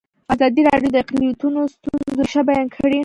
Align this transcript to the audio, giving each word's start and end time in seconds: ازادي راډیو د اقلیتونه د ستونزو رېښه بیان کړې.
ازادي 0.33 0.61
راډیو 0.69 0.89
د 0.93 0.97
اقلیتونه 1.03 1.59
د 1.65 1.69
ستونزو 1.75 2.11
رېښه 2.25 2.41
بیان 2.49 2.67
کړې. 2.75 2.99